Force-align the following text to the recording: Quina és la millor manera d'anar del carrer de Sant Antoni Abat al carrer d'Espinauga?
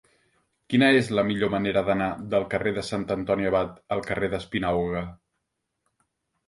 Quina 0.73 0.87
és 1.01 1.11
la 1.19 1.25
millor 1.27 1.51
manera 1.55 1.83
d'anar 1.91 2.09
del 2.33 2.47
carrer 2.55 2.73
de 2.79 2.85
Sant 2.89 3.07
Antoni 3.19 3.49
Abat 3.53 3.79
al 3.97 4.03
carrer 4.11 4.35
d'Espinauga? 4.35 5.09